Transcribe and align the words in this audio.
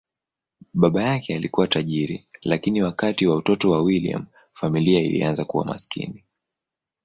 Baba 0.73 1.03
yake 1.03 1.35
alikuwa 1.35 1.67
tajiri, 1.67 2.27
lakini 2.41 2.81
wakati 2.83 3.27
wa 3.27 3.35
utoto 3.35 3.71
wa 3.71 3.81
William, 3.81 4.25
familia 4.53 4.99
ilianza 5.01 5.45
kuwa 5.45 5.65
maskini. 5.65 6.23